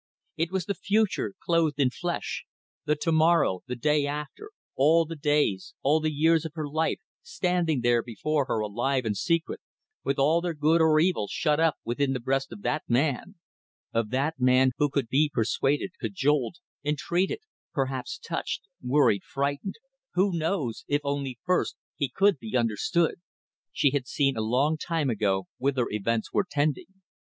It 0.35 0.49
was 0.49 0.65
the 0.65 0.73
future 0.73 1.35
clothed 1.39 1.79
in 1.79 1.91
flesh; 1.91 2.43
the 2.85 2.95
to 2.95 3.11
morrow; 3.11 3.61
the 3.67 3.75
day 3.75 4.07
after; 4.07 4.49
all 4.75 5.05
the 5.05 5.15
days, 5.15 5.75
all 5.83 5.99
the 5.99 6.11
years 6.11 6.43
of 6.43 6.53
her 6.55 6.67
life 6.67 6.97
standing 7.21 7.81
there 7.81 8.01
before 8.01 8.45
her 8.45 8.61
alive 8.61 9.05
and 9.05 9.15
secret, 9.15 9.61
with 10.03 10.17
all 10.17 10.41
their 10.41 10.55
good 10.55 10.81
or 10.81 10.99
evil 10.99 11.27
shut 11.29 11.59
up 11.59 11.77
within 11.85 12.13
the 12.13 12.19
breast 12.19 12.51
of 12.51 12.63
that 12.63 12.81
man; 12.87 13.35
of 13.93 14.09
that 14.09 14.39
man 14.39 14.71
who 14.79 14.89
could 14.89 15.07
be 15.07 15.29
persuaded, 15.31 15.91
cajoled, 15.99 16.55
entreated, 16.83 17.41
perhaps 17.71 18.17
touched, 18.17 18.63
worried; 18.81 19.21
frightened 19.23 19.75
who 20.15 20.35
knows? 20.35 20.83
if 20.87 21.01
only 21.03 21.37
first 21.45 21.75
he 21.95 22.09
could 22.09 22.39
be 22.39 22.57
understood! 22.57 23.21
She 23.71 23.91
had 23.91 24.07
seen 24.07 24.35
a 24.35 24.41
long 24.41 24.79
time 24.79 25.11
ago 25.11 25.45
whither 25.59 25.85
events 25.91 26.33
were 26.33 26.47
tending. 26.49 27.03